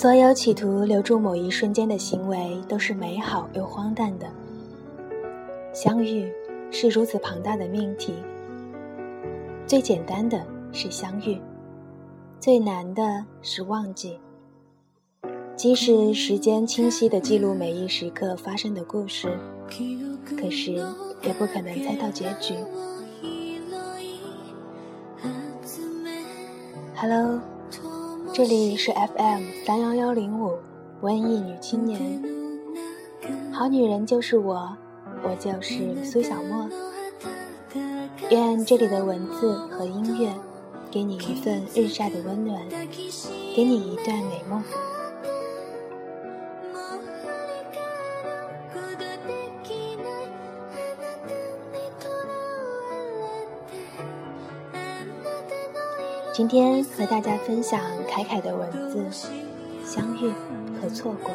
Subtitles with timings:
[0.00, 4.26] 所有企图留住某一瞬间的行为，都是美好又荒诞的。
[5.74, 6.32] 相遇
[6.70, 8.14] 是如此庞大的命题，
[9.66, 10.42] 最简单的
[10.72, 11.38] 是相遇，
[12.40, 14.18] 最难的是忘记。
[15.54, 19.38] 即使时间清晰地记录每一时刻发生的故事，
[20.24, 20.72] 可是
[21.20, 22.54] 也不可能猜到结局。
[26.96, 27.38] Hello，
[28.32, 30.56] 这里是 FM 三幺幺零五
[31.00, 32.22] 文艺女青年，
[33.52, 34.76] 好女人就是我。
[35.22, 36.66] 我就是苏小沫，
[38.30, 40.32] 愿这里的文字和音乐
[40.90, 42.58] 给你一份日晒的温暖，
[43.54, 44.62] 给你一段美梦。
[56.32, 59.04] 今天和大家分享凯凯的文字，
[59.84, 60.30] 相遇
[60.80, 61.30] 和错过。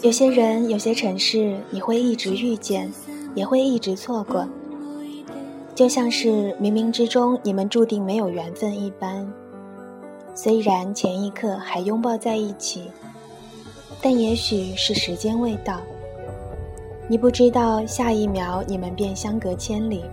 [0.00, 2.90] 有些人，有些城市，你会一直遇见，
[3.34, 4.46] 也会一直错过，
[5.74, 9.26] 就像是冥冥之中你们注定没有缘分一般。
[10.36, 12.90] 虽然前一刻还拥抱在一起，
[14.00, 15.80] 但也许是时间未到，
[17.06, 20.04] 你不知道下一秒你们便相隔千里。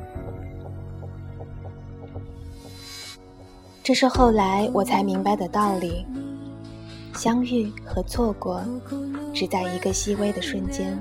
[3.82, 6.06] 这是后来我才明白的道理。
[7.14, 8.64] 相遇和错过，
[9.34, 10.98] 只在一个细微的瞬间。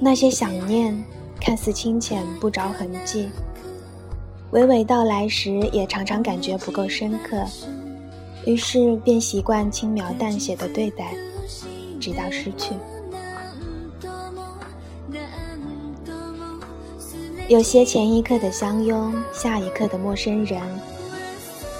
[0.00, 1.04] 那些想念，
[1.40, 3.28] 看似清浅不着痕迹，
[4.52, 7.44] 娓娓道来时，也常常感觉不够深刻，
[8.46, 11.14] 于是便习惯轻描淡写的对待，
[12.00, 12.74] 直到失去。
[17.48, 20.60] 有些前一刻的相拥，下一刻的陌生人。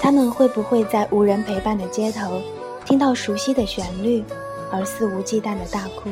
[0.01, 2.41] 他们会不会在无人陪伴的街头，
[2.85, 4.25] 听到熟悉的旋律，
[4.71, 6.09] 而肆无忌惮的大哭？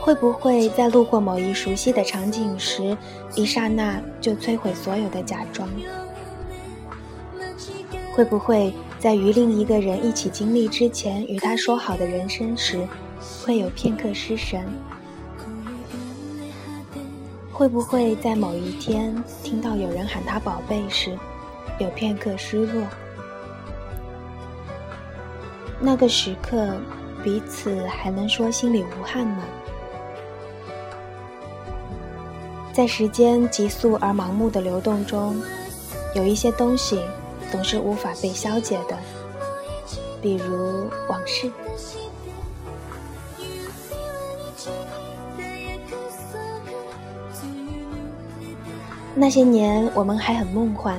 [0.00, 2.96] 会不会在路过某一熟悉的场景时，
[3.34, 5.68] 一刹那就摧毁所有的假装？
[8.14, 12.86] 会不会在与另一个人一起经历之前，与他说好的人生时，
[13.44, 14.66] 会有片刻失神？
[17.52, 19.14] 会不会在某一天
[19.44, 21.16] 听到有人喊他宝贝时？
[21.78, 22.82] 有片刻失落，
[25.80, 26.76] 那个时刻，
[27.22, 29.44] 彼此还能说心里无憾吗？
[32.72, 35.40] 在时间急速而盲目的流动中，
[36.16, 37.00] 有一些东西
[37.50, 38.96] 总是无法被消解的，
[40.20, 41.50] 比如往事。
[49.14, 50.96] 那些年，我们还很梦幻。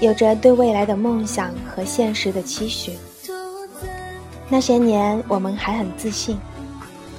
[0.00, 2.92] 有着对未来的梦想和现实的期许。
[4.48, 6.38] 那些年，我们还很自信，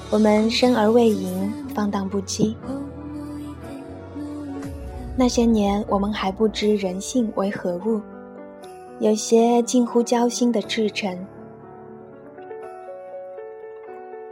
[0.10, 2.56] 我们生而为赢，放荡不羁。
[5.20, 8.02] 那些年，我们还不知人性为何物，
[9.02, 11.28] 有些近乎交心的赤诚。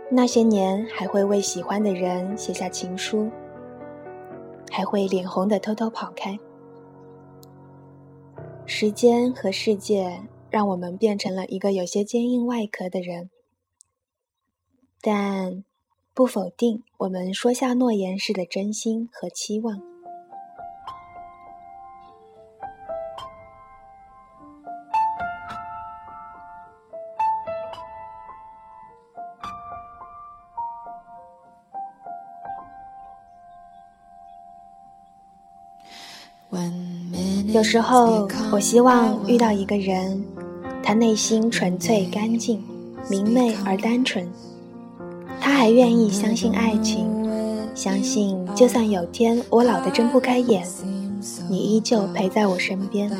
[0.09, 3.29] 那些年，还会为喜欢的人写下情书，
[4.71, 6.39] 还会脸红的偷偷跑开。
[8.65, 13.29] 时间和世界让我们变成了一个有些坚硬外壳的人，
[15.01, 15.65] 但
[16.13, 19.96] 不否定我们说下诺言时的真心和期望。
[37.47, 40.23] 有时候，我希望遇到一个人，
[40.83, 42.63] 他内心纯粹干净、
[43.09, 44.27] 明媚而单纯，
[45.39, 47.05] 他还愿意相信爱情，
[47.75, 50.65] 相信就算有天我老得睁不开眼，
[51.49, 53.11] 你依旧陪在我身边，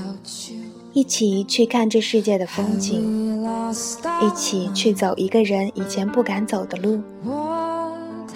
[0.94, 3.44] 一起去看这世界的风景，
[4.22, 7.02] 一起去走一个人以前不敢走的路，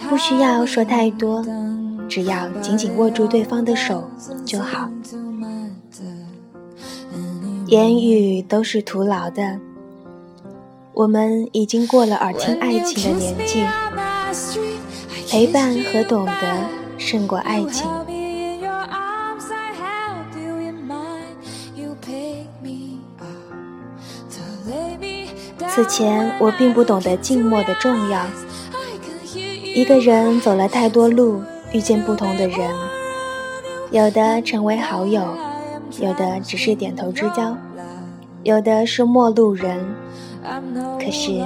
[0.10, 1.46] 不需要说太多，
[2.12, 4.04] 只要紧紧握住对方的手
[4.46, 4.90] 就好。
[7.68, 9.58] 言语都是徒劳的，
[10.92, 13.66] 我们已经过了耳听爱情的年纪，
[15.30, 16.66] 陪伴和懂得
[16.98, 17.90] 胜过爱情。
[25.70, 28.26] 此前我并不懂得静默的重要，
[29.74, 31.42] 一个人走了太多路，
[31.74, 32.70] 遇见不同的人，
[33.92, 35.22] 有的成为好友，
[36.02, 37.56] 有的只是点头之交，
[38.44, 39.86] 有的是陌路人，
[41.00, 41.42] 可是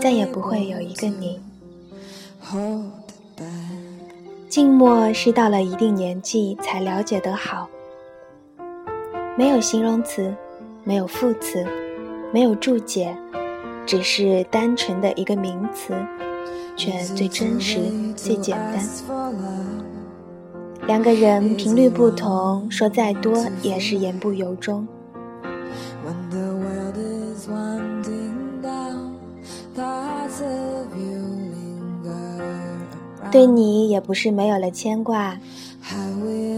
[0.00, 1.40] 再也不会有一个你。
[4.48, 7.68] 静默是到了一定年纪才了解的好，
[9.36, 10.32] 没有形容词，
[10.84, 11.66] 没有副词，
[12.32, 13.14] 没有注解，
[13.84, 15.92] 只是单纯的一个名词，
[16.78, 17.80] 却最真实、
[18.16, 18.78] 最简单。
[20.86, 24.86] 两个人频率不同，说再多也是言不由衷。
[33.30, 35.36] 对你也不是没有了牵挂，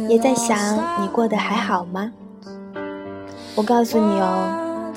[0.09, 2.13] 也在想你过得还好吗？
[3.57, 4.93] 我告诉你哦，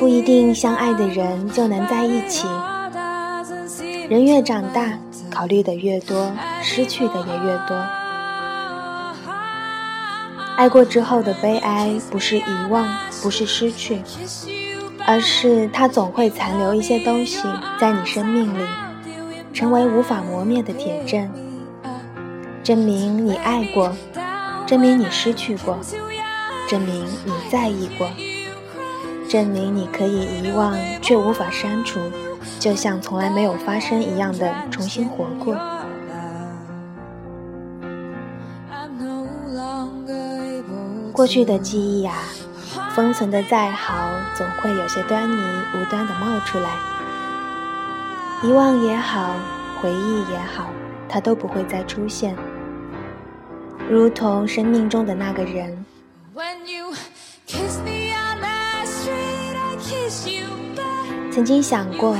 [0.00, 2.48] 不一定相爱的人就能在一起。
[4.10, 4.98] 人越长大，
[5.30, 7.80] 考虑的越多，失去的也越多。
[10.56, 12.88] 爱过之后的悲哀，不是遗忘，
[13.22, 14.02] 不是失去，
[15.06, 17.40] 而是它总会残留一些东西
[17.78, 18.66] 在你生命里。
[19.52, 21.30] 成为无法磨灭的铁证，
[22.64, 23.94] 证明你爱过，
[24.66, 25.78] 证明你失去过，
[26.68, 28.10] 证明你在意过，
[29.28, 32.00] 证明你可以遗忘却无法删除，
[32.60, 35.56] 就像从来没有发生一样的重新活过。
[41.10, 42.14] 过去的记忆啊，
[42.94, 45.42] 封存的再好，总会有些端倪
[45.74, 46.70] 无端的冒出来。
[48.42, 49.34] 遗忘也好，
[49.80, 50.66] 回忆也好，
[51.08, 52.36] 它都不会再出现，
[53.88, 55.84] 如同生命中的那个人。
[61.30, 62.16] 曾经想过，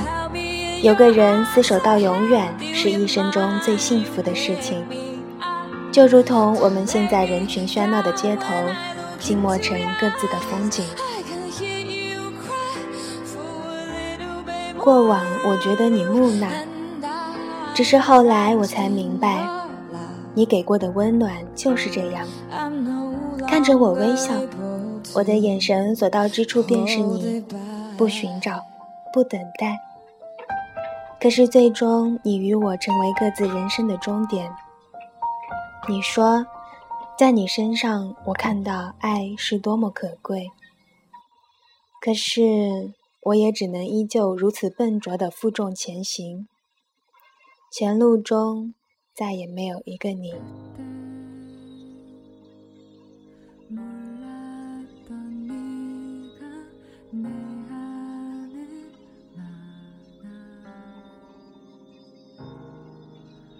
[0.82, 4.82] 有个人厮守到永远，是一生中最幸福的事情。
[5.92, 8.46] 就如同我们现在人群喧闹的街头，
[9.18, 10.86] 静默成各自的风景。
[14.78, 16.48] 过往我觉得你木讷，
[17.74, 19.46] 只是后来我才明白，
[20.32, 22.26] 你给过的温暖就是这样。
[23.46, 24.32] 看着我微笑，
[25.12, 27.44] 我的眼神所到之处便是你，
[27.98, 28.64] 不寻找，
[29.12, 29.78] 不等待。
[31.20, 34.50] 可是最终你与我成为各自人生的终点。
[35.88, 36.46] 你说，
[37.18, 40.50] 在你身上我看到爱是多么可贵。
[42.00, 42.94] 可是。
[43.24, 46.48] 我也只能依旧如此笨拙的负重前行，
[47.70, 48.72] 前路中
[49.14, 50.32] 再也没有一个你。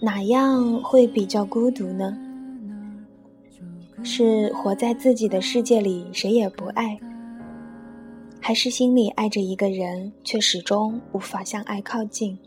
[0.01, 2.17] 哪样会比较孤独呢？
[4.03, 6.99] 是活在自己的世界里，谁也不爱。
[8.41, 12.39] 还是心里爱着一个人，却始终无法向爱靠近。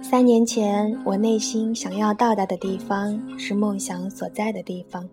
[0.00, 5.08] 三年前，我内心想要到达的地方是梦想所在的地方，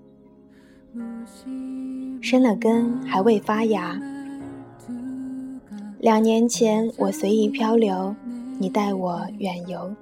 [2.22, 4.00] 生了根还未发芽。
[6.00, 8.16] 两年前，我随意漂流，
[8.58, 9.94] 你带我远游，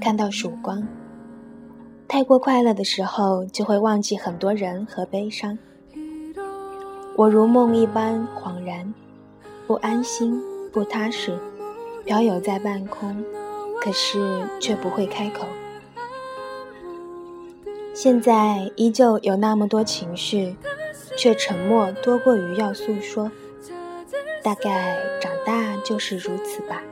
[0.00, 0.88] 看到曙光。
[2.08, 5.58] 太过快乐的时候，就会忘记很多人和悲伤。
[7.14, 8.94] 我如梦一般恍然，
[9.66, 10.40] 不安心，
[10.72, 11.38] 不踏实，
[12.06, 13.22] 飘游在半空，
[13.82, 15.46] 可是却不会开口。
[17.92, 20.56] 现在依旧有那么多情绪，
[21.18, 23.30] 却沉默多过于要诉说。
[24.42, 26.82] 大概长大就是如此吧，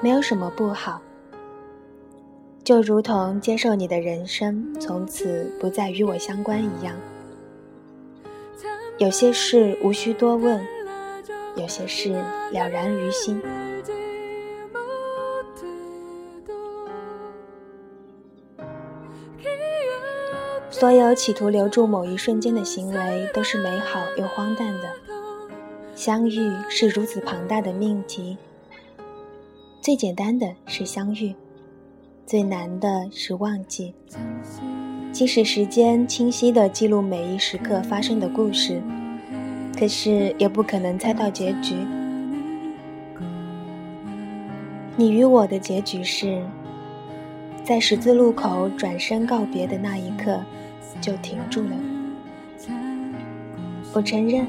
[0.00, 1.00] 没有什么不好。
[2.64, 6.94] 就如同接受你的人生从此不再与我相关一样，
[8.98, 10.64] 有些事无需多问，
[11.56, 12.12] 有些事
[12.52, 13.42] 了然于心。
[20.70, 25.11] 所有企图留住某一瞬间的行为，都是美好又荒诞的。
[26.04, 28.36] 相遇是如此庞大的命题，
[29.80, 31.32] 最简单的是相遇。
[32.26, 33.94] 最难的是忘记，
[35.12, 38.82] 即使时间清晰地记录每一时刻发生的故事，
[39.78, 41.76] 可是也不可能猜到结局。
[44.96, 46.42] 你与我的结局是，
[47.62, 50.42] 在十字路口转身告别的那一刻，
[51.00, 51.76] 就停住了。
[53.92, 54.44] 我承认，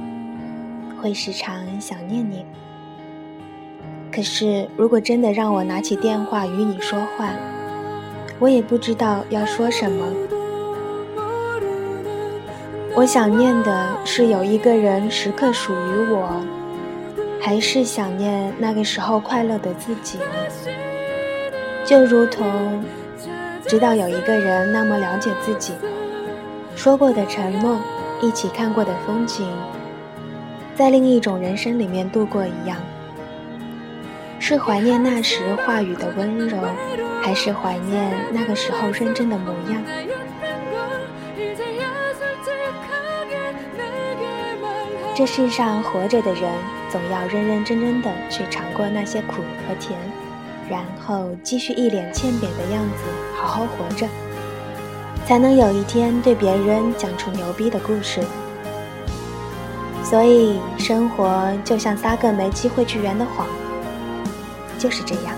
[1.04, 2.46] 会时常想念你。
[4.10, 7.30] 可是，如果真的让我拿起电话与你说话，
[8.40, 10.06] 我也不知道要说什么。
[12.96, 16.42] 我想念的是有一个人时刻属于我，
[17.42, 20.18] 还是想念那个时候快乐的自己？
[21.84, 22.82] 就如同
[23.68, 25.74] 知道有一个人那么了解自己，
[26.78, 27.78] 说过的承诺，
[28.22, 29.46] 一起看过的风景，
[30.76, 32.78] 在另一种人生里面度过一样。
[34.40, 36.58] 是怀念那时话语的温柔，
[37.22, 39.82] 还是怀念那个时候认真的模样？
[45.16, 46.52] 这世上活着的人，
[46.90, 49.98] 总要认认真真的去尝过那些苦和甜，
[50.68, 53.04] 然后继续一脸欠扁的样子
[53.36, 54.08] 好好活着，
[55.24, 58.22] 才能有一天对别人讲出牛逼的故事。
[60.14, 63.48] 所以，生活就像撒个没机会去圆的谎。
[64.78, 65.34] 就是这样。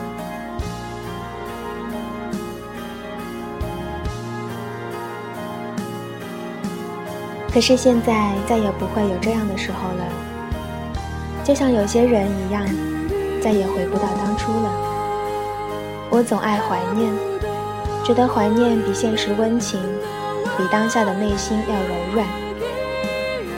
[7.54, 10.04] 可是现在再也不会有这样的时候了，
[11.42, 12.68] 就像有些人一样，
[13.42, 14.70] 再也回不到当初了。
[16.10, 17.14] 我总爱怀念，
[18.04, 19.80] 觉得怀念比现实温情，
[20.58, 22.45] 比当下的内心要柔软。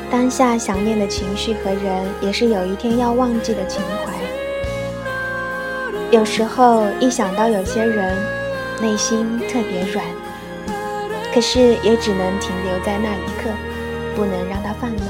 [0.09, 4.13] 当下想念的情绪和人，也是有一天要忘记的情怀。
[6.09, 8.15] 有时候一想到有些人，
[8.81, 10.05] 内心特别软，
[11.33, 13.49] 可是也只能停留在那一刻，
[14.15, 15.07] 不能让它泛滥。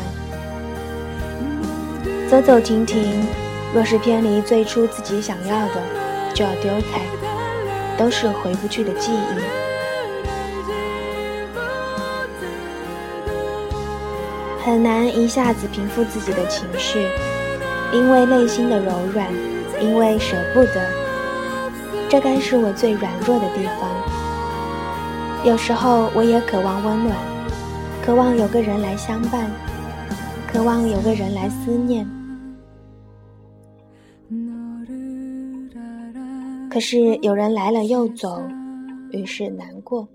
[2.28, 3.24] 走走停停，
[3.76, 5.76] 若是偏离最初自己想要的，
[6.34, 7.02] 就要丢开，
[7.96, 9.67] 都是回不去的记忆。
[14.68, 17.00] 很难一下子平复自己的情绪，
[17.94, 19.32] 因为内心的柔软。
[19.80, 20.82] 因为舍不得，
[22.10, 23.88] 这该是我最软弱的地方。
[25.46, 27.16] 有时候我也渴望温暖，
[28.04, 29.50] 渴望有个人来相伴，
[30.52, 32.06] 渴望有个人来思念。
[36.72, 38.42] 可是有人来了又走，
[39.12, 40.08] 于是难过，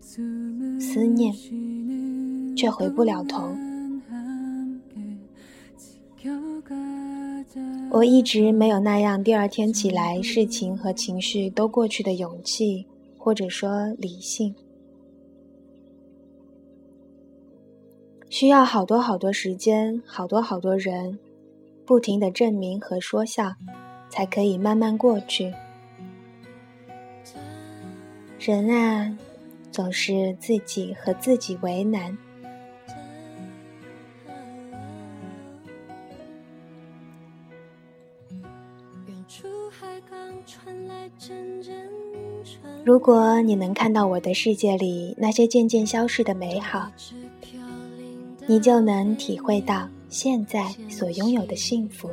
[0.00, 0.22] 思
[1.04, 1.34] 念，
[2.56, 3.48] 却回不了头。
[7.90, 12.86] 我一直没有那样第二天起来事情和情绪都过去的勇气，
[13.18, 14.54] 或者说理性，
[18.30, 21.18] 需要好多好多时间，好多好多人，
[21.84, 23.52] 不停的证明和说笑，
[24.08, 25.52] 才可以慢慢过去。
[28.38, 29.18] 人啊，
[29.70, 32.16] 总是自己和自己为难。
[42.84, 46.90] 如果你能看到我的世界里那些渐渐消逝的美好，
[48.46, 52.10] 你就能体会到现在所拥有的幸福。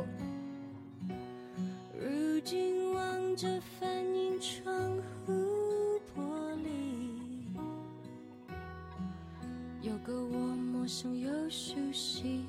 [10.32, 10.38] 我
[10.72, 12.44] 陌生又熟悉。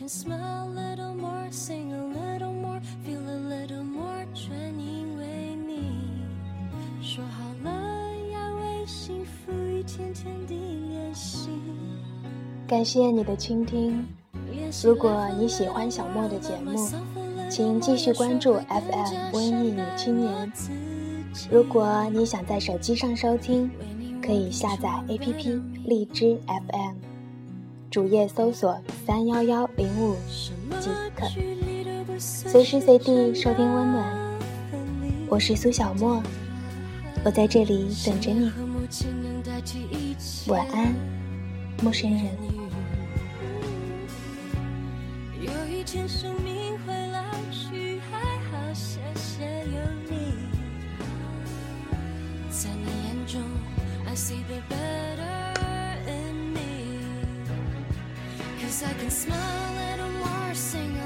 [0.00, 0.70] can smile
[12.70, 14.06] 感谢你的倾听
[14.84, 16.88] 如果你喜欢小莫的节目
[17.50, 20.52] 请继续关注 fm 温艺女青年
[21.50, 23.68] 如果你想在手机上收听
[24.22, 26.94] 可以下载 app 荔枝 fm
[27.90, 30.14] 主页搜索三幺幺零五
[30.78, 31.26] 即可，
[32.20, 34.38] 随时随地收听温暖。
[35.28, 36.22] 我是苏小沫，
[37.24, 38.52] 我在这里等着你。
[40.46, 40.94] 晚安，
[41.82, 42.49] 陌生人。
[54.10, 55.54] I see the better
[56.08, 56.98] in me.
[58.60, 60.99] Cause I can smile at a war singer.